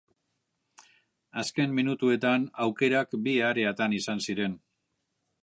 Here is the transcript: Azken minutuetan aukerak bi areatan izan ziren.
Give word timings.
Azken 1.43 1.75
minutuetan 1.81 2.49
aukerak 2.65 3.15
bi 3.29 3.35
areatan 3.51 3.95
izan 4.01 4.27
ziren. 4.29 4.59